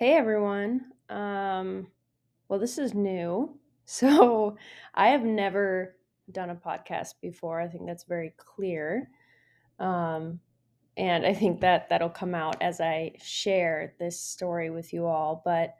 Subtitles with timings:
[0.00, 0.86] Hey everyone.
[1.10, 1.88] Um,
[2.48, 3.54] well, this is new.
[3.84, 4.56] So
[4.94, 5.96] I have never
[6.30, 7.60] done a podcast before.
[7.60, 9.10] I think that's very clear.
[9.78, 10.40] Um,
[10.96, 15.42] and I think that that'll come out as I share this story with you all.
[15.44, 15.74] But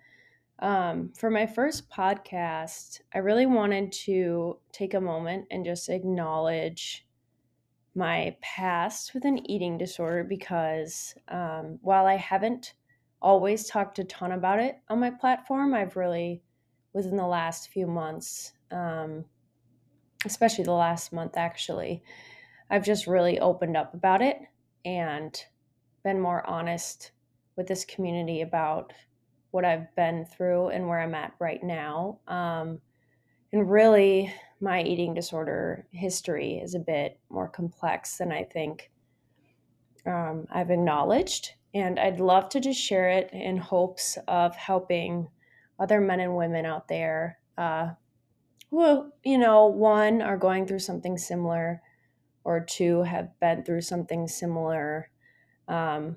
[0.58, 7.06] um, for my first podcast, I really wanted to take a moment and just acknowledge
[7.94, 12.74] my past with an eating disorder because um, while I haven't
[13.20, 15.74] always talked a ton about it on my platform.
[15.74, 16.42] I've really,
[16.92, 19.24] within the last few months, um,
[20.24, 22.02] especially the last month actually,
[22.70, 24.38] I've just really opened up about it
[24.84, 25.38] and
[26.04, 27.12] been more honest
[27.56, 28.92] with this community about
[29.50, 32.20] what I've been through and where I'm at right now.
[32.28, 32.80] Um,
[33.52, 38.90] and really, my eating disorder history is a bit more complex than I think
[40.06, 41.54] um, I've acknowledged.
[41.72, 45.28] And I'd love to just share it in hopes of helping
[45.78, 47.90] other men and women out there uh,
[48.70, 51.82] who, you know, one, are going through something similar,
[52.42, 55.10] or two, have been through something similar,
[55.68, 56.16] um,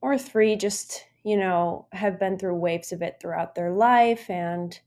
[0.00, 4.30] or three, just, you know, have been through waves of it throughout their life.
[4.30, 4.78] And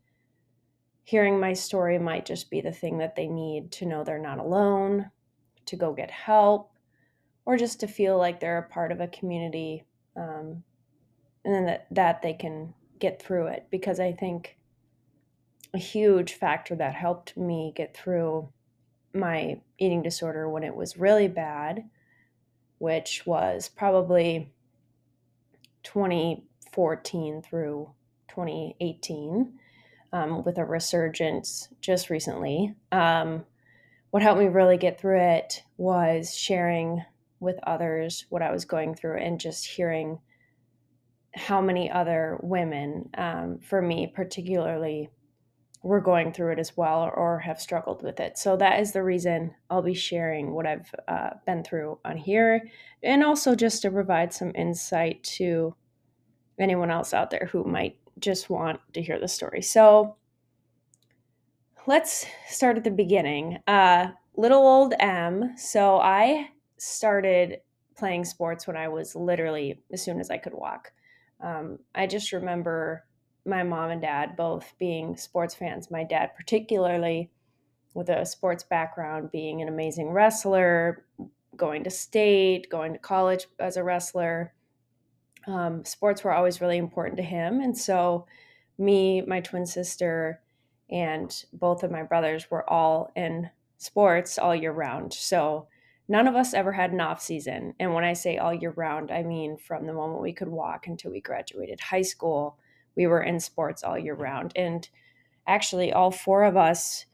[1.04, 4.40] hearing my story might just be the thing that they need to know they're not
[4.40, 5.12] alone,
[5.66, 6.72] to go get help,
[7.46, 9.86] or just to feel like they're a part of a community
[10.20, 10.64] um,
[11.46, 13.68] and then that, that they can get through it.
[13.72, 14.58] Because i think
[15.74, 18.50] a huge factor that helped me get through
[19.14, 21.84] my eating disorder when it was really bad
[22.78, 24.54] which was probably
[25.84, 27.90] 2014 through
[28.30, 29.54] 2018
[30.12, 33.46] um, with a resurgence just recently um,
[34.12, 37.04] what helped me really get through it was sharing
[37.40, 40.20] with others what I was going through and just hearing
[41.36, 45.10] how many other women, um, for me particularly,
[45.82, 48.38] were going through it as well or have struggled with it.
[48.38, 52.70] So that is the reason I'll be sharing what I've uh, been through on here
[53.02, 55.74] and also just to provide some insight to
[56.60, 59.62] anyone else out there who might just want to hear the story.
[59.62, 60.18] So
[61.88, 63.60] let's start at the beginning.
[63.66, 65.54] Uh, little old M.
[65.58, 66.50] So I
[66.82, 67.60] started
[67.98, 70.92] playing sports when I was literally as soon as I could walk.
[71.42, 73.06] Um, I just remember
[73.46, 75.92] my mom and dad both being sports fans.
[75.92, 77.30] My dad, particularly
[77.94, 81.06] with a sports background, being an amazing wrestler,
[81.56, 84.54] going to state, going to college as a wrestler.
[85.48, 87.62] Um, sports were always really important to him.
[87.62, 88.26] And so,
[88.78, 90.42] me, my twin sister,
[90.90, 95.14] and both of my brothers were all in sports all year round.
[95.14, 95.68] So,
[96.10, 97.76] none of us ever had an off season.
[97.80, 100.88] And when I say all year round, I mean from the moment we could walk
[100.88, 102.58] until we graduated high school,
[102.98, 104.52] we were in sports all year round.
[104.56, 104.90] And
[105.48, 107.06] actually, all four of us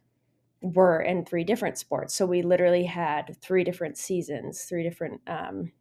[0.62, 2.16] were in three different sports.
[2.16, 5.74] So we literally had three different seasons, three different um,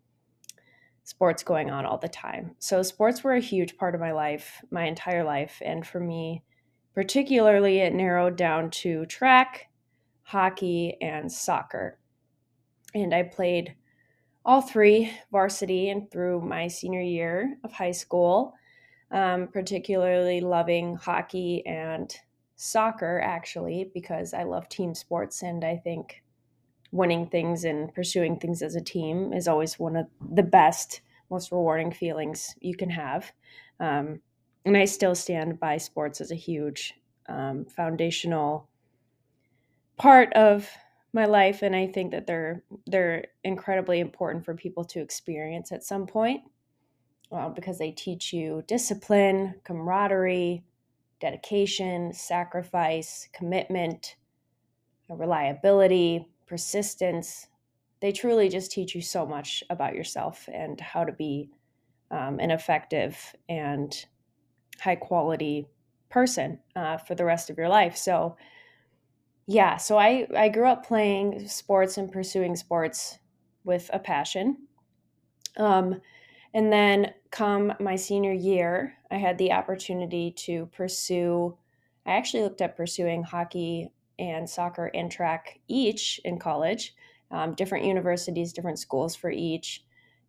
[1.04, 2.56] sports going on all the time.
[2.58, 5.62] So sports were a huge part of my life, my entire life.
[5.64, 6.42] And for me,
[6.94, 9.68] particularly, it narrowed down to track,
[10.24, 11.98] hockey, and soccer
[12.94, 13.74] and I played
[14.44, 18.54] all three varsity and through my senior year of high school,
[19.10, 22.14] um, particularly loving hockey and
[22.56, 26.22] soccer, actually, because I love team sports and I think
[26.92, 31.00] winning things and pursuing things as a team is always one of the best,
[31.30, 33.32] most rewarding feelings you can have.
[33.80, 34.20] Um,
[34.64, 36.94] and I still stand by sports as a huge
[37.28, 38.68] um, foundational
[39.96, 40.68] part of
[41.14, 45.84] my life and I think that they're they're incredibly important for people to experience at
[45.84, 46.42] some point
[47.34, 50.62] well, because they teach you discipline, camaraderie,
[51.20, 54.14] dedication, sacrifice, commitment,
[55.08, 57.48] reliability, persistence.
[58.00, 61.50] They truly just teach you so much about yourself and how to be
[62.12, 63.92] um, an effective and
[64.80, 65.66] high quality
[66.10, 67.96] person uh, for the rest of your life.
[67.96, 68.36] So,
[69.46, 73.18] yeah, so I I grew up playing sports and pursuing sports
[73.64, 74.66] with a passion.
[75.56, 76.00] Um,
[76.52, 81.56] and then come my senior year, I had the opportunity to pursue
[82.06, 86.94] I actually looked at pursuing hockey and soccer and track each in college,
[87.30, 89.84] um, different universities, different schools for each.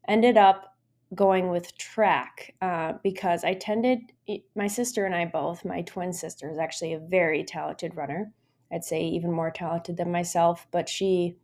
[0.08, 0.76] Ended up
[1.14, 4.14] going with track uh, because I tended,
[4.56, 8.32] my sister and I both, my twin sister is actually a very talented runner.
[8.72, 11.38] I'd say even more talented than myself, but she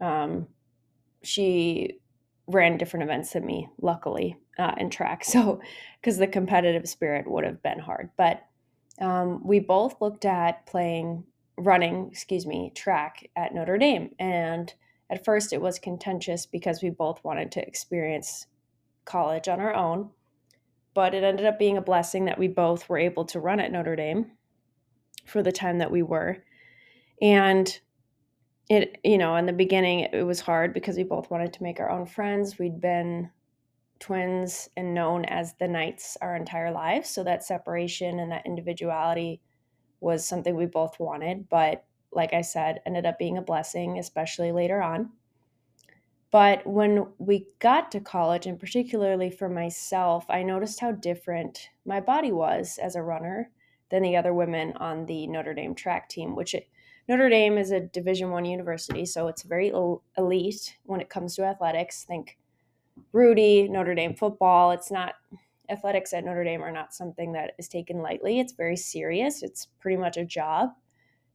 [0.00, 0.46] um,
[1.22, 2.00] she
[2.46, 5.24] ran different events than me, luckily, uh, in track.
[5.30, 5.60] So,
[6.00, 8.10] because the competitive spirit would have been hard.
[8.16, 8.42] But
[9.00, 11.24] um, we both looked at playing,
[11.56, 14.10] running, excuse me, track at Notre Dame.
[14.18, 14.72] And
[15.10, 18.46] at first it was contentious because we both wanted to experience
[19.04, 20.10] college on our own.
[20.94, 23.72] But it ended up being a blessing that we both were able to run at
[23.72, 24.32] Notre Dame
[25.30, 26.38] for the time that we were.
[27.22, 27.80] And
[28.68, 31.80] it, you know, in the beginning, it was hard because we both wanted to make
[31.80, 32.58] our own friends.
[32.58, 33.30] We'd been
[33.98, 37.10] twins and known as the Knights our entire lives.
[37.10, 39.40] So that separation and that individuality
[40.00, 41.48] was something we both wanted.
[41.48, 45.10] But like I said, ended up being a blessing, especially later on.
[46.30, 52.00] But when we got to college, and particularly for myself, I noticed how different my
[52.00, 53.50] body was as a runner
[53.90, 56.68] than the other women on the Notre Dame track team, which it,
[57.08, 59.72] Notre Dame is a Division One university, so it's very
[60.16, 62.04] elite when it comes to athletics.
[62.04, 62.38] Think
[63.12, 64.70] Rudy, Notre Dame football.
[64.70, 65.14] It's not
[65.70, 68.40] athletics at Notre Dame are not something that is taken lightly.
[68.40, 69.42] It's very serious.
[69.42, 70.70] It's pretty much a job.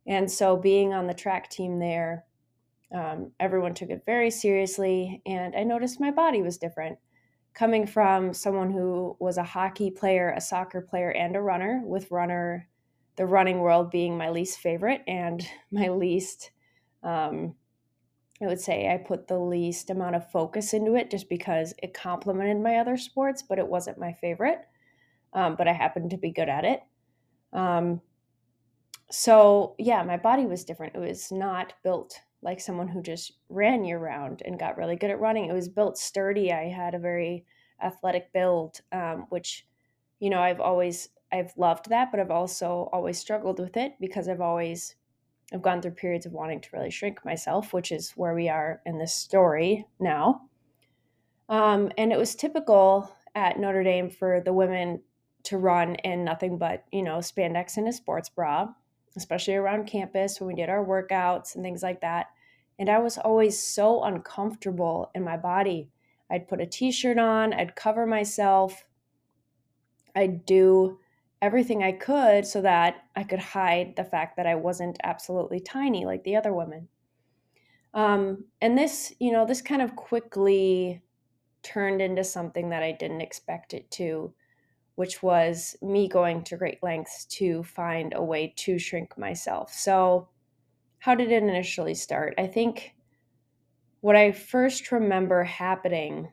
[0.08, 2.26] And so being on the track team there,
[2.94, 5.22] um, everyone took it very seriously.
[5.26, 7.00] And I noticed my body was different.
[7.56, 12.12] Coming from someone who was a hockey player, a soccer player, and a runner, with
[12.12, 12.68] runner,
[13.16, 16.52] the running world being my least favorite and my least
[17.02, 17.56] um,
[18.42, 21.94] I would say I put the least amount of focus into it just because it
[21.94, 24.60] complemented my other sports, but it wasn't my favorite.
[25.34, 26.82] Um, but I happened to be good at it.
[27.54, 28.02] Um,
[29.10, 30.96] so, yeah, my body was different.
[30.96, 35.10] It was not built like someone who just ran year round and got really good
[35.10, 35.50] at running.
[35.50, 36.52] It was built sturdy.
[36.52, 37.46] I had a very
[37.82, 39.66] athletic build, um, which,
[40.20, 44.28] you know, I've always I've loved that, but I've also always struggled with it because
[44.28, 44.96] I've always
[45.54, 48.82] I've gone through periods of wanting to really shrink myself, which is where we are
[48.86, 50.42] in this story now.
[51.50, 55.02] Um, and it was typical at Notre Dame for the women
[55.44, 58.70] to run in nothing but, you know, spandex and a sports bra,
[59.16, 62.28] especially around campus when we did our workouts and things like that.
[62.78, 65.90] And I was always so uncomfortable in my body.
[66.30, 68.86] I'd put a t shirt on, I'd cover myself,
[70.16, 71.00] I'd do
[71.42, 76.06] everything I could so that I could hide the fact that I wasn't absolutely tiny
[76.06, 76.88] like the other women.
[77.94, 81.02] Um, and this, you know, this kind of quickly
[81.64, 84.34] turned into something that I didn't expect it to,
[84.96, 89.74] which was me going to great lengths to find a way to shrink myself.
[89.74, 90.30] So,
[91.00, 92.34] how did it initially start?
[92.38, 92.96] I think
[94.02, 96.32] what I first remember happening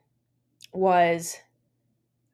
[0.73, 1.37] was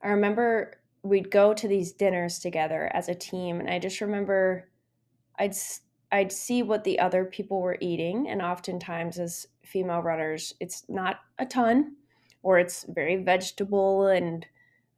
[0.03, 4.69] I remember we'd go to these dinners together as a team and i just remember
[5.39, 5.55] i'd
[6.13, 11.21] i'd see what the other people were eating and oftentimes as female runners it's not
[11.39, 11.97] a ton
[12.43, 14.47] or it's very vegetable and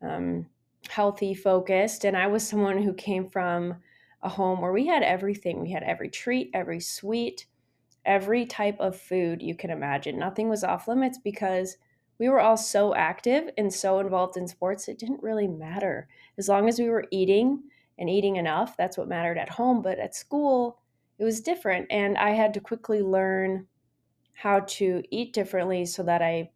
[0.02, 0.46] um,
[0.88, 3.74] healthy focused and i was someone who came from
[4.22, 7.46] a home where we had everything we had every treat every sweet
[8.04, 11.76] every type of food you can imagine nothing was off limits because
[12.20, 16.06] we were all so active and so involved in sports, it didn't really matter.
[16.36, 17.62] As long as we were eating
[17.98, 19.80] and eating enough, that's what mattered at home.
[19.80, 20.78] But at school,
[21.18, 21.86] it was different.
[21.90, 23.66] And I had to quickly learn
[24.34, 26.50] how to eat differently so that I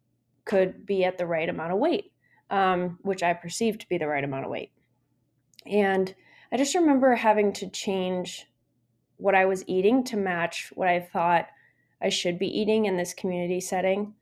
[0.45, 2.11] could be at the right amount of weight,
[2.49, 4.71] um, which I perceived to be the right amount of weight.
[5.65, 6.13] And
[6.51, 8.45] I just remember having to change
[9.17, 11.47] what I was eating to match what I thought
[12.01, 14.13] I should be eating in this community setting.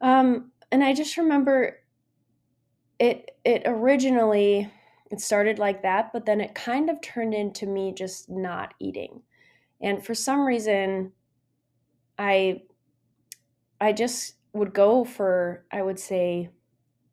[0.00, 1.80] Um, and I just remember
[2.98, 4.70] it it originally
[5.10, 9.22] it started like that, but then it kind of turned into me just not eating.
[9.80, 11.12] And for some reason
[12.18, 12.62] I
[13.80, 16.50] I just would go for I would say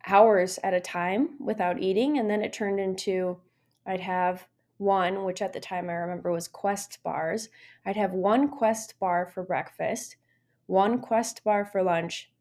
[0.08, 3.40] hours at a time without eating and then it turned into
[3.86, 7.50] I'd have one which at the time I remember was Quest bars.
[7.86, 10.18] I'd have one Quest bar for breakfast,
[10.66, 12.32] one Quest bar for lunch,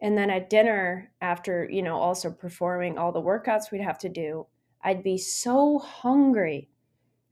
[0.00, 4.08] and then at dinner, after, you know, also performing all the workouts we'd have to
[4.08, 4.46] do,
[4.82, 6.68] I'd be so hungry.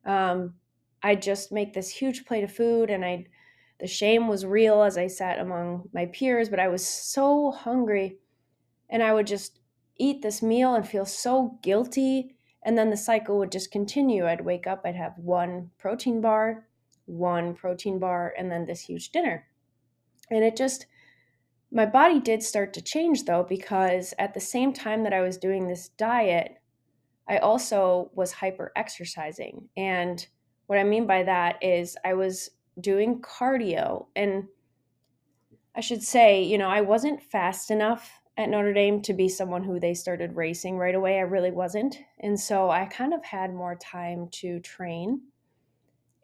[0.06, 0.54] Um,
[1.02, 3.28] I'd just make this huge plate of food and I'd,
[3.80, 8.18] the shame was real as I sat among my peers, but I was so hungry
[8.88, 9.58] and I would just
[10.02, 12.34] eat this meal and feel so guilty.
[12.64, 14.26] And then the cycle would just continue.
[14.26, 16.68] I'd wake up, I'd have one protein bar,
[17.06, 19.46] one protein bar, and then this huge dinner.
[20.30, 20.86] And it just,
[21.70, 25.38] my body did start to change though, because at the same time that I was
[25.38, 26.56] doing this diet,
[27.28, 29.68] I also was hyper exercising.
[29.76, 30.26] And
[30.66, 34.06] what I mean by that is I was doing cardio.
[34.16, 34.44] And
[35.76, 39.62] I should say, you know, I wasn't fast enough at Notre Dame to be someone
[39.62, 41.18] who they started racing right away.
[41.18, 41.98] I really wasn't.
[42.20, 45.20] And so I kind of had more time to train.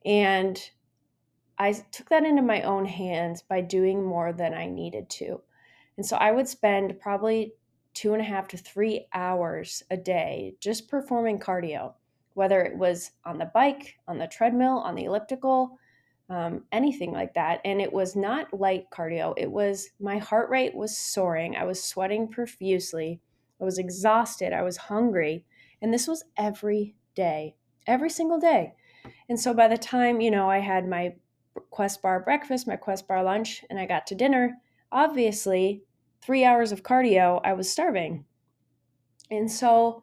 [0.04, 0.58] And
[1.58, 5.42] I took that into my own hands by doing more than I needed to.
[5.96, 7.54] And so I would spend probably
[7.92, 11.94] two and a half to three hours a day just performing cardio,
[12.34, 15.78] whether it was on the bike, on the treadmill, on the elliptical,
[16.30, 17.60] um, anything like that.
[17.64, 19.34] And it was not light cardio.
[19.36, 21.56] It was my heart rate was soaring.
[21.56, 23.20] I was sweating profusely.
[23.60, 24.52] I was exhausted.
[24.52, 25.44] I was hungry.
[25.80, 27.56] And this was every day,
[27.86, 28.74] every single day.
[29.28, 31.14] And so by the time, you know, I had my
[31.70, 34.58] Quest bar breakfast, my Quest bar lunch, and I got to dinner,
[34.92, 35.82] obviously,
[36.20, 38.24] three hours of cardio, I was starving.
[39.30, 40.02] And so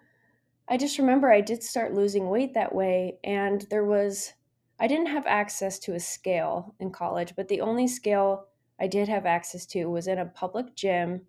[0.67, 3.17] I just remember I did start losing weight that way.
[3.23, 4.33] And there was
[4.79, 8.47] I didn't have access to a scale in college, but the only scale
[8.79, 11.21] I did have access to was in a public gym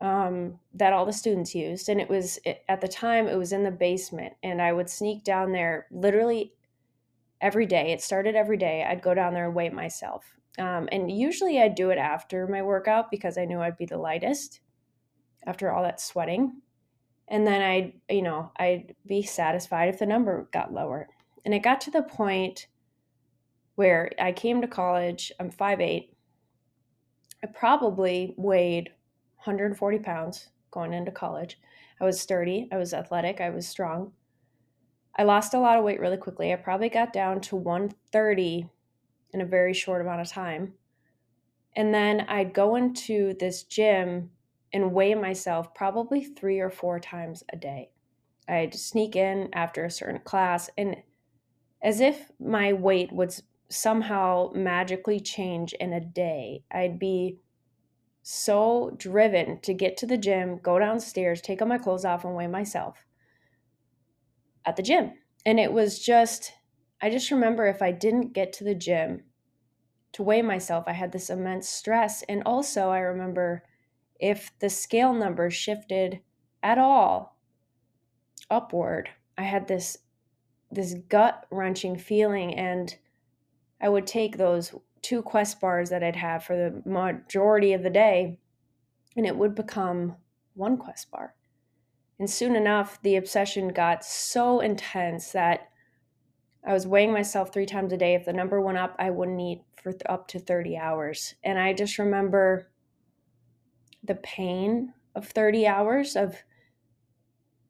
[0.00, 1.88] um, that all the students used.
[1.88, 4.34] And it was, it, at the time, it was in the basement.
[4.42, 6.54] And I would sneak down there literally
[7.40, 7.92] every day.
[7.92, 8.84] It started every day.
[8.84, 10.24] I'd go down there and weigh myself.
[10.58, 13.96] Um, and usually I'd do it after my workout because I knew I'd be the
[13.96, 14.60] lightest
[15.46, 16.60] after all that sweating.
[17.28, 21.08] And then I'd, you know, I'd be satisfied if the number got lower.
[21.44, 22.68] And it got to the point
[23.74, 26.08] where I came to college, I'm 5'8.
[27.42, 28.90] I probably weighed
[29.36, 31.58] 140 pounds going into college.
[32.00, 34.12] I was sturdy, I was athletic, I was strong.
[35.16, 36.52] I lost a lot of weight really quickly.
[36.52, 38.68] I probably got down to 130
[39.32, 40.74] in a very short amount of time.
[41.74, 44.30] And then I'd go into this gym
[44.72, 47.90] and weigh myself probably three or four times a day.
[48.48, 50.96] I'd sneak in after a certain class and
[51.82, 53.34] as if my weight would
[53.68, 56.62] somehow magically change in a day.
[56.70, 57.38] I'd be
[58.22, 62.36] so driven to get to the gym, go downstairs, take all my clothes off, and
[62.36, 63.04] weigh myself
[64.64, 65.12] at the gym.
[65.44, 66.52] And it was just,
[67.00, 69.24] I just remember if I didn't get to the gym
[70.12, 72.22] to weigh myself, I had this immense stress.
[72.28, 73.64] And also, I remember
[74.20, 76.20] if the scale number shifted
[76.62, 77.38] at all
[78.50, 79.98] upward, I had this
[80.72, 82.96] this gut wrenching feeling and
[83.80, 87.90] I would take those two quest bars that I'd have for the majority of the
[87.90, 88.38] day
[89.16, 90.16] and it would become
[90.54, 91.34] one quest bar.
[92.18, 95.68] And soon enough, the obsession got so intense that
[96.64, 98.14] I was weighing myself three times a day.
[98.14, 101.34] If the number went up, I wouldn't eat for up to 30 hours.
[101.42, 102.70] And I just remember
[104.04, 106.36] the pain of 30 hours of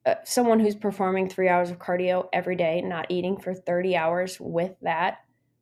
[0.05, 4.37] uh, someone who's performing three hours of cardio every day, not eating for 30 hours
[4.39, 5.19] with that,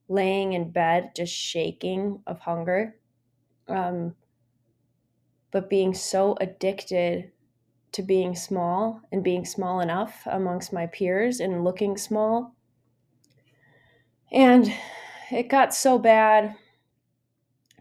[0.07, 2.95] laying in bed, just shaking of hunger,
[3.67, 4.15] um,
[5.51, 7.31] but being so addicted
[7.91, 12.55] to being small and being small enough amongst my peers and looking small.
[14.31, 14.73] And
[15.29, 16.55] it got so bad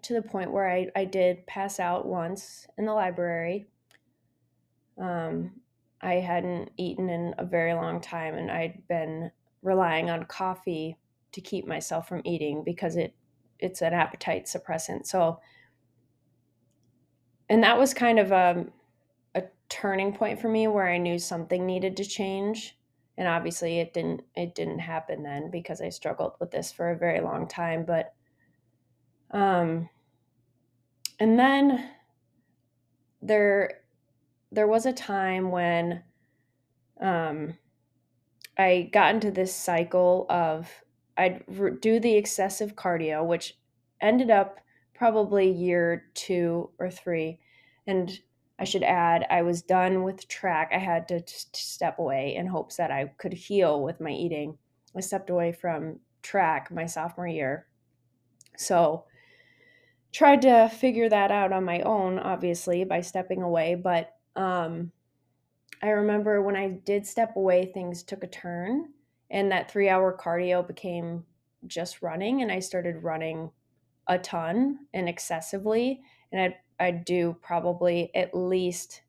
[0.02, 3.68] to the point where I, I did pass out once in the library.
[4.98, 5.52] Um,
[6.02, 9.30] I hadn't eaten in a very long time and I'd been
[9.62, 10.96] relying on coffee
[11.32, 13.14] to keep myself from eating because it
[13.58, 15.06] it's an appetite suppressant.
[15.06, 15.40] So
[17.48, 18.66] and that was kind of a
[19.34, 22.76] a turning point for me where I knew something needed to change.
[23.18, 26.96] And obviously it didn't it didn't happen then because I struggled with this for a
[26.98, 28.14] very long time, but
[29.32, 29.88] um
[31.18, 31.90] and then
[33.20, 33.79] there
[34.52, 36.02] there was a time when
[37.00, 37.56] um,
[38.58, 40.68] I got into this cycle of
[41.16, 41.44] I'd
[41.80, 43.58] do the excessive cardio, which
[44.00, 44.60] ended up
[44.94, 47.38] probably year two or three.
[47.86, 48.10] And
[48.58, 50.70] I should add, I was done with track.
[50.74, 54.58] I had to step away in hopes that I could heal with my eating.
[54.96, 57.66] I stepped away from track my sophomore year.
[58.56, 59.04] So
[60.12, 63.74] tried to figure that out on my own, obviously, by stepping away.
[63.74, 64.92] But um,
[65.82, 68.90] I remember when I did step away, things took a turn,
[69.30, 71.24] and that three hour cardio became
[71.66, 73.50] just running, and I started running
[74.06, 76.00] a ton and excessively.
[76.32, 79.02] And I'd, I'd do probably at least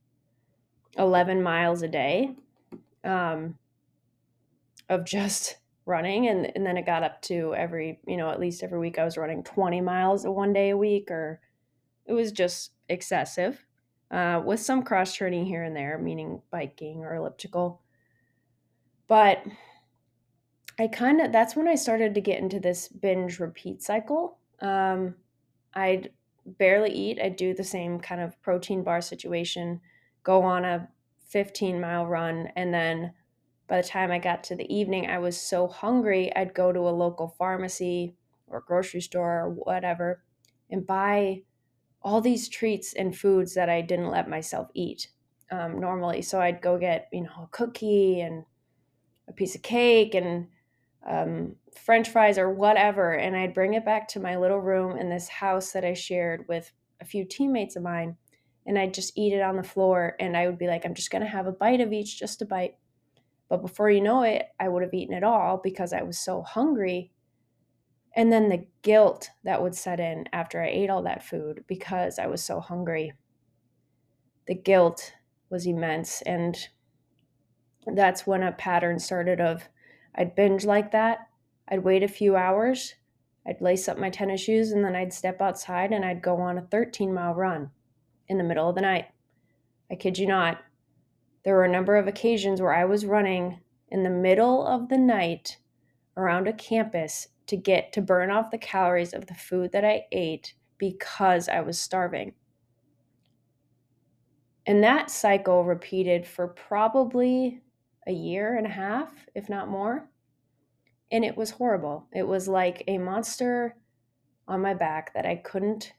[0.97, 2.35] 11 miles a day
[3.03, 3.57] um,
[4.89, 6.27] of just running.
[6.27, 9.03] And, and then it got up to every, you know, at least every week I
[9.03, 11.41] was running 20 miles one day a week, or
[12.05, 13.65] it was just excessive
[14.11, 17.81] uh, with some cross training here and there, meaning biking or elliptical.
[19.07, 19.43] But
[20.77, 24.37] I kind of, that's when I started to get into this binge repeat cycle.
[24.59, 25.15] Um,
[25.73, 26.11] I'd
[26.45, 27.19] barely eat.
[27.21, 29.79] I'd do the same kind of protein bar situation,
[30.23, 30.89] go on a
[31.29, 33.13] 15 mile run, and then
[33.67, 36.79] by the time I got to the evening, I was so hungry, I'd go to
[36.79, 38.15] a local pharmacy
[38.47, 40.23] or grocery store or whatever
[40.69, 41.43] and buy
[42.03, 45.09] all these treats and foods that I didn't let myself eat
[45.51, 46.21] um, normally.
[46.21, 48.43] So I'd go get, you know, a cookie and
[49.27, 50.47] a piece of cake and
[51.07, 53.13] um, french fries or whatever.
[53.13, 56.45] And I'd bring it back to my little room in this house that I shared
[56.47, 58.17] with a few teammates of mine.
[58.65, 60.15] And I'd just eat it on the floor.
[60.19, 62.41] And I would be like, I'm just going to have a bite of each, just
[62.41, 62.75] a bite.
[63.49, 66.41] But before you know it, I would have eaten it all because I was so
[66.41, 67.11] hungry.
[68.15, 72.19] And then the guilt that would set in after I ate all that food because
[72.19, 73.13] I was so hungry.
[74.47, 75.13] The guilt
[75.49, 76.21] was immense.
[76.23, 76.57] And
[77.85, 79.69] that's when a pattern started of
[80.13, 81.29] I'd binge like that.
[81.69, 82.95] I'd wait a few hours.
[83.47, 86.57] I'd lace up my tennis shoes and then I'd step outside and I'd go on
[86.57, 87.71] a 13 mile run
[88.27, 89.07] in the middle of the night.
[89.89, 90.59] I kid you not.
[91.43, 94.97] There were a number of occasions where I was running in the middle of the
[94.97, 95.57] night
[96.15, 100.05] around a campus to get to burn off the calories of the food that I
[100.13, 102.31] ate because I was starving.
[104.65, 107.61] And that cycle repeated for probably
[108.07, 110.09] a year and a half, if not more.
[111.11, 112.07] And it was horrible.
[112.13, 113.75] It was like a monster
[114.47, 115.91] on my back that I couldn't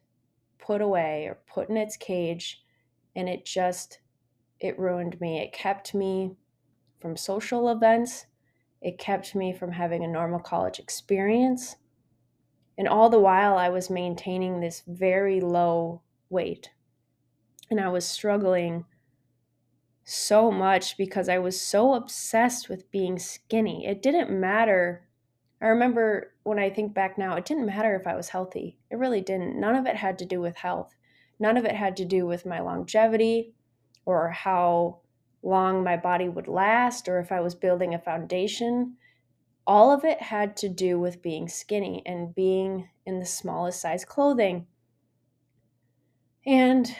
[0.58, 2.62] put away or put in its cage.
[3.14, 4.00] And it just,
[4.58, 5.38] it ruined me.
[5.38, 6.34] It kept me
[6.98, 8.24] from social events.
[8.82, 11.76] It kept me from having a normal college experience.
[12.76, 16.70] And all the while, I was maintaining this very low weight.
[17.70, 18.84] And I was struggling
[20.04, 23.86] so much because I was so obsessed with being skinny.
[23.86, 25.06] It didn't matter.
[25.60, 28.78] I remember when I think back now, it didn't matter if I was healthy.
[28.90, 29.60] It really didn't.
[29.60, 30.96] None of it had to do with health.
[31.38, 33.54] None of it had to do with my longevity
[34.04, 35.01] or how
[35.42, 38.96] long my body would last or if I was building a foundation.
[39.66, 44.04] All of it had to do with being skinny and being in the smallest size
[44.04, 44.66] clothing.
[46.46, 46.94] And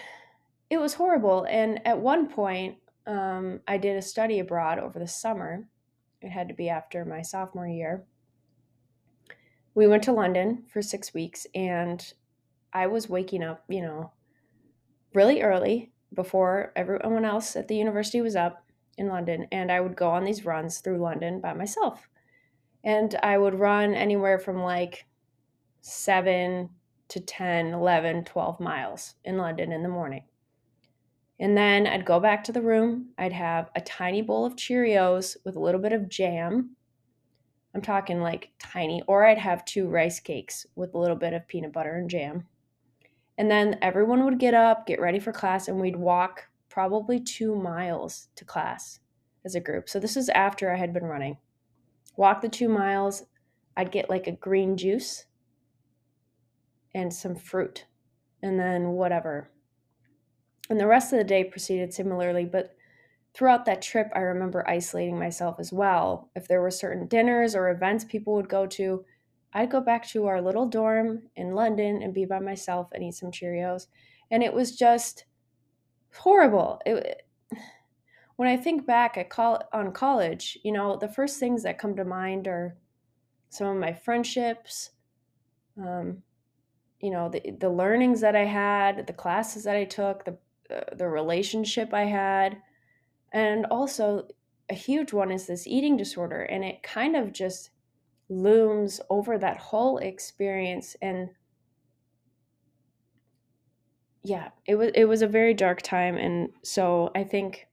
[0.71, 1.45] it was horrible.
[1.45, 2.77] And at one point,
[3.07, 5.69] um, I did a study abroad over the summer.
[6.21, 8.05] It had to be after my sophomore year.
[9.75, 12.13] We went to London for six weeks, and
[12.73, 14.13] I was waking up, you know,
[15.15, 18.65] really early before everyone else at the university was up
[18.99, 19.47] in London.
[19.53, 22.09] And I would go on these runs through London by myself.
[22.85, 25.07] And I would run anywhere from like
[25.81, 26.71] seven
[27.09, 30.25] to 10, 11, 12 miles in London in the morning.
[31.39, 33.11] And then I'd go back to the room.
[33.19, 36.77] I'd have a tiny bowl of Cheerios with a little bit of jam.
[37.75, 39.03] I'm talking like tiny.
[39.09, 42.47] Or I'd have two rice cakes with a little bit of peanut butter and jam.
[43.39, 47.55] And then everyone would get up, get ready for class, and we'd walk probably two
[47.55, 49.01] miles to class
[49.45, 49.89] as a group.
[49.89, 51.39] So this is after I had been running.
[52.17, 53.25] Walk the two miles.
[53.77, 55.25] I'd get like a green juice
[56.95, 57.87] and some fruit,
[58.43, 59.51] and then whatever
[60.73, 62.75] and the rest of the day proceeded similarly, but
[63.35, 66.31] throughout that trip, I remember isolating myself as well.
[66.35, 69.05] If there were certain dinners or events people would go to,
[69.55, 73.15] I'd go back to our little dorm in London and be by myself and eat
[73.15, 73.87] some Cheerios.
[74.31, 75.25] And it was just
[76.15, 76.81] horrible.
[76.87, 77.27] It,
[78.37, 81.97] when I think back at call, on college, you know, the first things that come
[81.97, 82.77] to mind are
[83.51, 84.91] some of my friendships,
[85.79, 86.23] um,
[87.01, 90.39] you know, the, the learnings that I had, the classes that I took, the
[90.97, 92.59] the, relationship I had.
[93.33, 94.29] And also,
[94.71, 96.43] a huge one is this eating disorder.
[96.43, 97.71] And it kind of just
[98.29, 100.97] looms over that whole experience.
[101.03, 101.31] And
[104.23, 106.17] yeah, it was it was a very dark time.
[106.17, 107.69] And so I think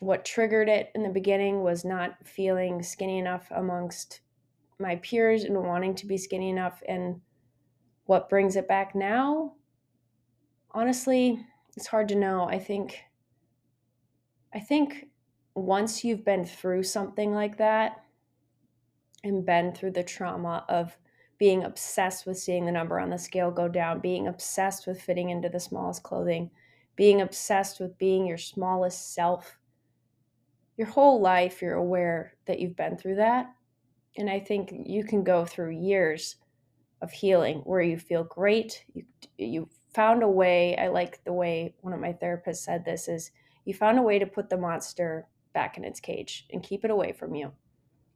[0.00, 4.20] what triggered it in the beginning was not feeling skinny enough amongst
[4.78, 6.82] my peers and wanting to be skinny enough.
[6.86, 7.20] And
[8.04, 9.54] what brings it back now?
[10.72, 11.46] Honestly,
[11.76, 12.48] it's hard to know.
[12.48, 13.00] I think
[14.52, 15.08] I think
[15.54, 18.03] once you've been through something like that
[19.24, 20.96] and been through the trauma of
[21.38, 25.30] being obsessed with seeing the number on the scale go down, being obsessed with fitting
[25.30, 26.50] into the smallest clothing,
[26.94, 29.58] being obsessed with being your smallest self,
[30.76, 33.52] your whole life you're aware that you've been through that.
[34.16, 36.36] And I think you can go through years
[37.02, 39.04] of healing where you feel great, you
[39.36, 43.30] you found a way i like the way one of my therapists said this is
[43.64, 46.90] you found a way to put the monster back in its cage and keep it
[46.90, 47.52] away from you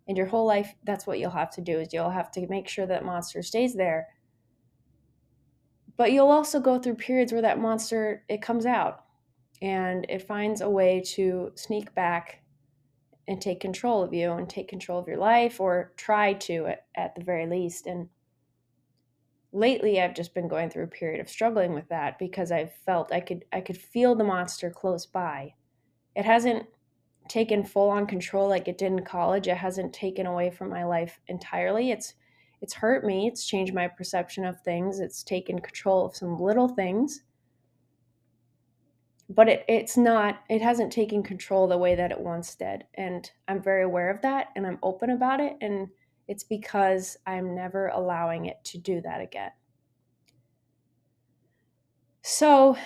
[0.09, 2.69] and your whole life that's what you'll have to do is you'll have to make
[2.69, 4.09] sure that monster stays there
[5.97, 9.05] But you'll also go through periods where that monster it comes out
[9.61, 12.43] and it finds a way to sneak back
[13.27, 16.87] and take control of you and take control of your life or try to at,
[16.95, 18.09] at the very least and
[19.53, 23.13] lately I've just been going through a period of struggling with that because I've felt
[23.13, 25.55] I could I could feel the monster close by.
[26.15, 26.67] It hasn't
[27.29, 29.49] taken full on control like it did in college.
[29.49, 31.91] It hasn't taken away from my life entirely.
[31.91, 32.15] It's
[32.61, 33.29] it's hurt me.
[33.29, 35.01] It's changed my perception of things.
[35.01, 37.23] It's taken control of some little things.
[39.31, 42.85] But it, it's not, it hasn't taken control the way that it once did.
[42.95, 45.57] And I'm very aware of that and I'm open about it.
[45.61, 45.89] And
[46.27, 49.53] it's because I'm never allowing it to do that again.
[52.23, 52.77] So,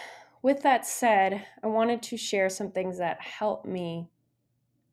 [0.43, 4.09] with that said, I wanted to share some things that help me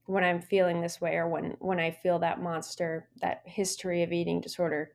[0.09, 4.11] when I'm feeling this way or when when I feel that monster, that history of
[4.11, 4.93] eating disorder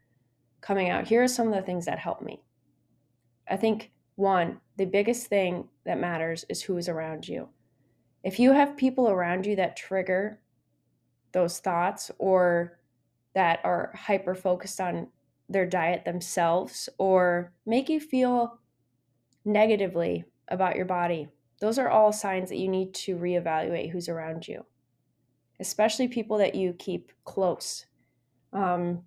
[0.61, 1.07] coming out.
[1.07, 2.43] Here are some of the things that help me.
[3.49, 7.49] I think one, the biggest thing that matters is who is around you.
[8.25, 10.41] If you have people around you that trigger
[11.33, 12.81] those thoughts or
[13.35, 15.09] that are hyper focused on
[15.49, 18.59] their diet themselves or make you feel
[19.45, 21.29] negatively about your body.
[21.61, 24.65] Those are all signs that you need to reevaluate who's around you,
[25.61, 27.87] especially people that you keep close.
[28.53, 29.03] Um,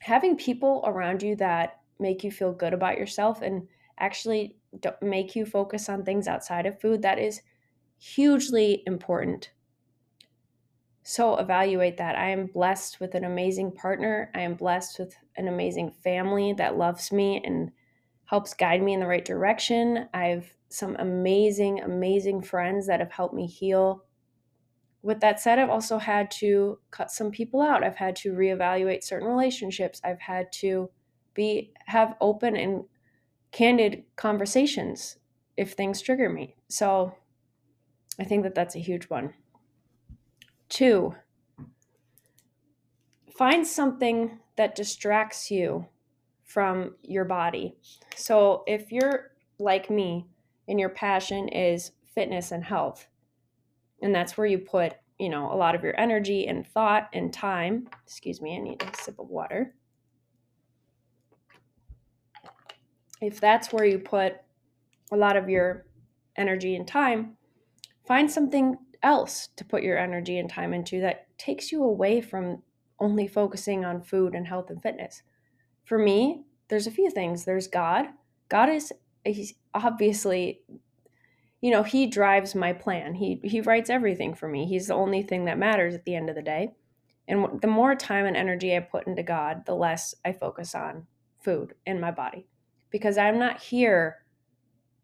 [0.00, 3.66] having people around you that make you feel good about yourself and
[3.98, 4.56] actually
[5.00, 7.40] make you focus on things outside of food, that is
[7.98, 9.50] hugely important.
[11.02, 12.18] So evaluate that.
[12.18, 14.30] I am blessed with an amazing partner.
[14.34, 17.70] I am blessed with an amazing family that loves me and
[18.24, 20.08] helps guide me in the right direction.
[20.12, 24.02] I have some amazing, amazing friends that have helped me heal.
[25.02, 27.84] With that said, I've also had to cut some people out.
[27.84, 30.00] I've had to reevaluate certain relationships.
[30.04, 30.90] I've had to
[31.34, 32.84] be have open and
[33.52, 35.18] candid conversations
[35.56, 36.56] if things trigger me.
[36.68, 37.14] So
[38.18, 39.34] I think that that's a huge one.
[40.68, 41.14] Two,
[43.36, 45.86] find something that distracts you
[46.42, 47.76] from your body.
[48.16, 50.26] So if you're like me
[50.68, 53.06] and your passion is fitness and health,
[54.02, 57.32] and that's where you put, you know, a lot of your energy and thought and
[57.32, 57.88] time.
[58.04, 59.74] Excuse me, I need a sip of water.
[63.20, 64.34] If that's where you put
[65.10, 65.86] a lot of your
[66.36, 67.36] energy and time,
[68.06, 72.62] find something else to put your energy and time into that takes you away from
[72.98, 75.22] only focusing on food and health and fitness.
[75.84, 77.44] For me, there's a few things.
[77.44, 78.06] There's God.
[78.48, 78.92] God is
[79.74, 80.60] obviously
[81.66, 83.14] you know, he drives my plan.
[83.14, 84.66] He he writes everything for me.
[84.66, 86.70] He's the only thing that matters at the end of the day.
[87.26, 91.08] And the more time and energy I put into God, the less I focus on
[91.42, 92.46] food and my body.
[92.90, 94.18] Because I'm not here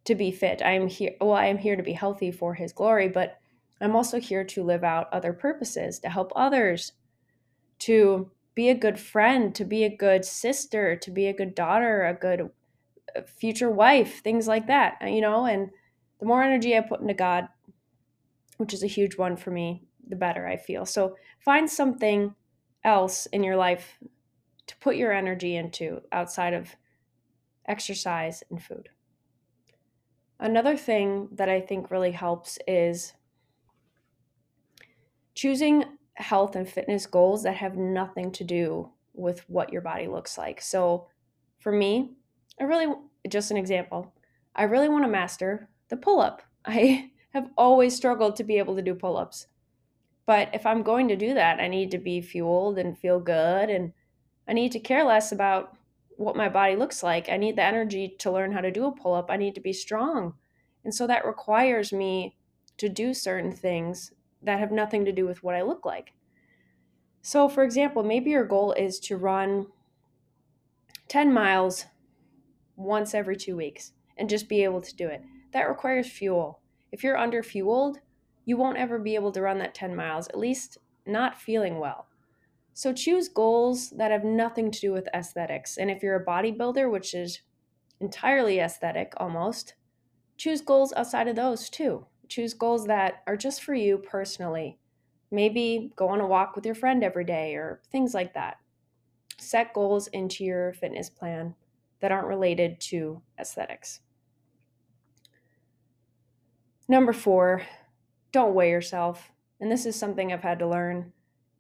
[0.05, 0.63] to be fit.
[0.65, 3.39] I am here well, I am here to be healthy for his glory, but
[3.81, 6.93] I'm also here to live out other purposes, to help others,
[7.81, 12.07] to be a good friend, to be a good sister, to be a good daughter,
[12.07, 12.51] a good
[13.17, 15.45] uh, future wife, things like that, uh, you know.
[15.45, 15.71] And
[16.23, 17.49] the more energy I put into God,
[18.59, 20.87] which is a huge one for me, the better I feel.
[20.87, 22.37] So find something
[22.85, 23.99] else in your life
[24.69, 26.77] to put your energy into outside of
[27.67, 28.89] exercise and food.
[30.39, 33.15] Another thing that I think really helps is
[35.35, 40.39] choosing health and fitness goals that have nothing to do with what your body looks
[40.39, 40.61] like.
[40.61, 41.09] So
[41.59, 42.13] for me,
[42.61, 42.95] I really,
[43.29, 44.15] just an example,
[44.55, 46.43] I really want to master the pull up.
[46.65, 49.47] I have always struggled to be able to do pull ups.
[50.27, 53.71] But if I'm going to do that, I need to be fueled and feel good.
[53.71, 53.93] And
[54.49, 55.77] I need to care less about
[56.17, 57.29] what my body looks like.
[57.29, 59.31] I need the energy to learn how to do a pull up.
[59.31, 60.35] I need to be strong.
[60.85, 62.37] And so that requires me
[62.79, 66.13] to do certain things that have nothing to do with what I look like.
[67.21, 69.67] So, for example, maybe your goal is to run
[71.09, 71.87] 10 miles
[72.77, 75.23] once every two weeks and just be able to do it.
[75.53, 76.61] That requires fuel.
[76.91, 77.99] If you're under fueled,
[78.45, 82.07] you won't ever be able to run that 10 miles, at least not feeling well.
[82.75, 85.77] So choose goals that have nothing to do with aesthetics.
[85.77, 87.41] And if you're a bodybuilder, which is
[88.01, 89.75] entirely aesthetic almost,
[90.37, 94.79] choose goals outside of those too choose goals that are just for you personally.
[95.31, 98.57] Maybe go on a walk with your friend every day or things like that.
[99.39, 101.55] Set goals into your fitness plan
[102.01, 104.01] that aren't related to aesthetics.
[106.89, 107.63] Number four,
[108.33, 109.31] don't weigh yourself.
[109.61, 111.13] And this is something I've had to learn.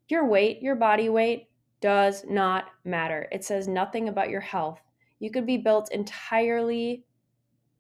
[0.08, 1.48] Your weight, your body weight,
[1.80, 3.28] does not matter.
[3.30, 4.80] It says nothing about your health.
[5.20, 7.04] You could be built entirely,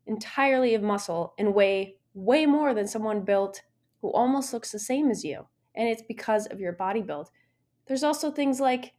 [0.06, 3.62] entirely of muscle and weigh way more than someone built
[4.00, 5.46] who almost looks the same as you.
[5.74, 7.30] And it's because of your body build.
[7.86, 8.92] There's also things like,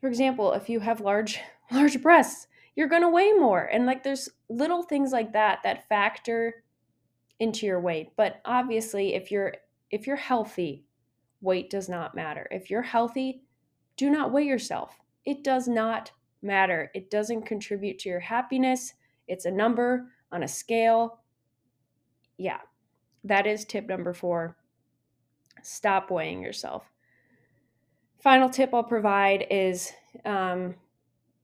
[0.00, 1.40] for example, if you have large,
[1.72, 3.64] large breasts, you're gonna weigh more.
[3.64, 6.62] And like there's little things like that that factor
[7.40, 8.10] into your weight.
[8.16, 9.54] But obviously, if you're
[9.90, 10.84] if you're healthy,
[11.40, 12.46] weight does not matter.
[12.50, 13.42] If you're healthy,
[13.96, 14.98] do not weigh yourself.
[15.24, 16.90] It does not matter.
[16.94, 18.94] It doesn't contribute to your happiness.
[19.26, 21.20] It's a number on a scale.
[22.36, 22.60] Yeah,
[23.24, 24.56] that is tip number four.
[25.62, 26.90] Stop weighing yourself.
[28.20, 29.92] Final tip I'll provide is
[30.24, 30.74] um,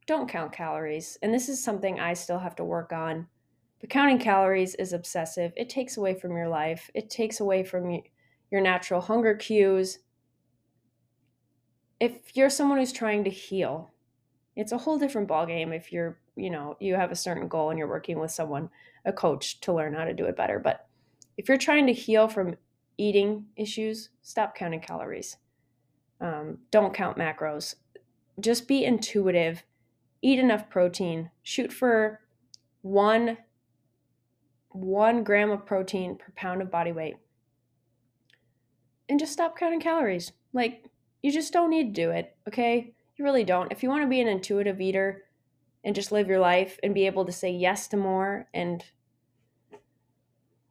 [0.07, 1.19] don't count calories.
[1.23, 3.27] And this is something I still have to work on.
[3.85, 5.53] But counting calories is obsessive.
[5.57, 8.01] It takes away from your life, it takes away from
[8.51, 9.99] your natural hunger cues.
[12.01, 13.93] If you're someone who's trying to heal,
[14.57, 17.79] it's a whole different ballgame if you're, you know, you have a certain goal and
[17.79, 18.71] you're working with someone,
[19.05, 20.59] a coach to learn how to do it better.
[20.59, 20.87] But
[21.37, 22.57] if you're trying to heal from
[22.97, 25.37] eating issues, stop counting calories.
[26.23, 27.75] Um, don't count macros.
[28.41, 29.63] Just be intuitive.
[30.23, 31.31] Eat enough protein.
[31.43, 32.21] Shoot for
[32.81, 33.37] one
[34.75, 37.17] one gram of protein per pound of body weight.
[39.09, 40.33] And just stop counting calories.
[40.53, 40.91] Like,
[41.23, 42.93] you just don't need to do it, okay?
[43.17, 43.71] You really don't.
[43.71, 45.23] If you want to be an intuitive eater
[45.85, 48.85] and just live your life and be able to say yes to more and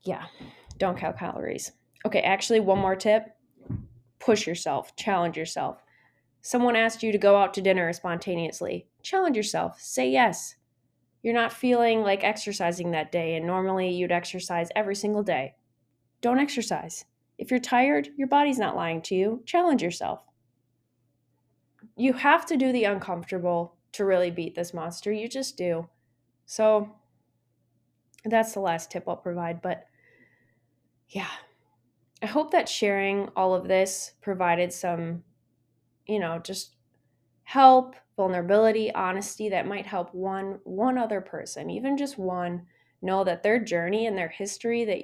[0.02, 0.26] yeah,
[0.78, 1.72] don't count calories.
[2.06, 3.24] Okay, actually, one more tip
[4.20, 5.84] push yourself, challenge yourself.
[6.42, 8.88] Someone asked you to go out to dinner spontaneously.
[9.02, 10.56] Challenge yourself, say yes.
[11.24, 15.56] You're not feeling like exercising that day, and normally you'd exercise every single day.
[16.22, 17.06] Don't exercise.
[17.38, 19.42] If you're tired, your body's not lying to you.
[19.46, 20.22] Challenge yourself.
[21.96, 25.12] You have to do the uncomfortable to really beat this monster.
[25.12, 25.88] You just do.
[26.46, 26.90] So
[28.26, 29.62] that's the last tip I'll provide.
[29.62, 29.86] But
[31.10, 31.30] yeah,
[32.22, 35.24] I hope that sharing all of this provided some,
[36.06, 36.76] you know, just
[37.44, 42.66] help, vulnerability, honesty that might help one one other person, even just one,
[43.02, 45.04] know that their journey and their history that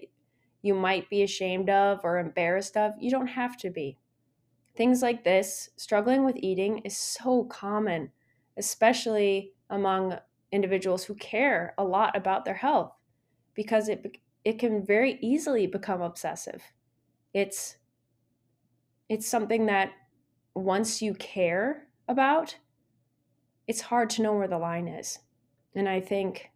[0.61, 3.97] you might be ashamed of or embarrassed of, you don't have to be.
[4.75, 8.11] Things like this, struggling with eating is so common,
[8.57, 10.17] especially among
[10.51, 12.93] individuals who care a lot about their health
[13.53, 16.63] because it it can very easily become obsessive
[17.33, 17.77] it's
[19.07, 19.91] it's something that
[20.55, 22.57] once you care about
[23.69, 25.19] it's hard to know where the line is.
[25.75, 26.49] And i think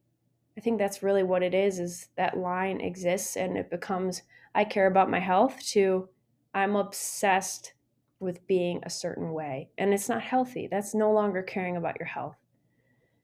[0.57, 4.23] i think that's really what it is is that line exists and it becomes
[4.55, 6.09] i care about my health to
[6.55, 7.73] i'm obsessed
[8.19, 9.69] with being a certain way.
[9.77, 10.67] And it's not healthy.
[10.71, 12.35] That's no longer caring about your health.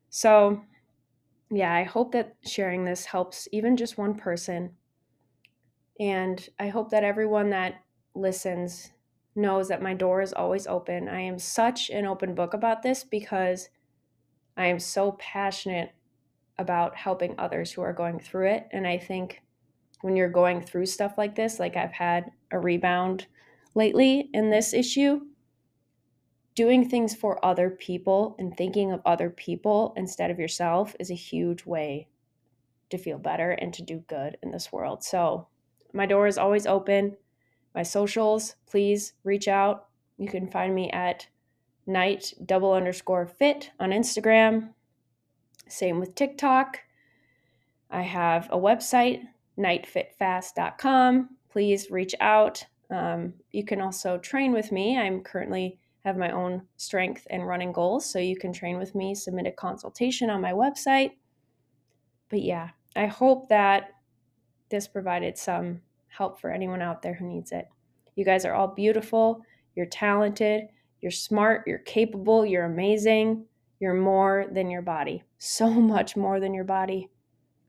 [0.09, 0.61] So
[1.49, 4.75] yeah i hope that sharing this helps even just one person.
[5.99, 7.81] And I hope that everyone that
[8.13, 8.91] listens
[9.35, 11.09] knows that my door is always open.
[11.09, 13.69] I am such an open book about this because
[14.59, 15.93] I am so passionate
[16.57, 18.67] about helping others who are going through it.
[18.71, 19.41] And I think
[20.01, 23.27] when you're going through stuff like this, like I've had a rebound
[23.73, 25.21] lately in this issue,
[26.55, 31.15] doing things for other people and thinking of other people instead of yourself is a
[31.15, 32.09] huge way
[32.89, 35.03] to feel better and to do good in this world.
[35.03, 35.47] So
[35.93, 37.15] my door is always open.
[37.73, 39.87] My socials, please reach out.
[40.17, 41.27] You can find me at
[41.89, 44.69] knight double underscore fit on Instagram.
[45.67, 46.79] Same with TikTok.
[47.91, 49.23] I have a website,
[49.57, 51.29] knightfitfast.com.
[51.51, 52.65] Please reach out.
[52.89, 54.97] Um, you can also train with me.
[54.97, 59.13] I'm currently have my own strength and running goals, so you can train with me,
[59.13, 61.11] submit a consultation on my website.
[62.29, 63.91] But yeah, I hope that
[64.69, 67.67] this provided some help for anyone out there who needs it.
[68.15, 69.41] You guys are all beautiful,
[69.75, 70.69] you're talented,
[71.01, 73.45] you're smart, you're capable, you're amazing.
[73.79, 77.09] You're more than your body, so much more than your body.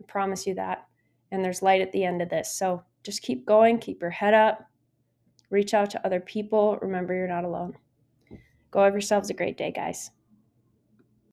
[0.01, 0.87] I promise you that.
[1.31, 2.53] And there's light at the end of this.
[2.53, 4.69] So just keep going, keep your head up,
[5.51, 6.79] reach out to other people.
[6.83, 7.77] Remember, you're not alone.
[8.71, 10.11] Go have yourselves a great day, guys.